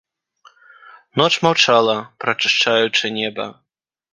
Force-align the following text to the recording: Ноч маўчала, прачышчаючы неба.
Ноч 1.21 1.29
маўчала, 1.47 1.97
прачышчаючы 2.25 3.05
неба. 3.23 3.45